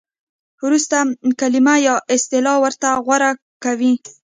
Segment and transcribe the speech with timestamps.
[0.65, 0.97] ورسته
[1.41, 3.31] کلمه یا اصطلاح ورته غوره
[3.63, 3.93] کوي.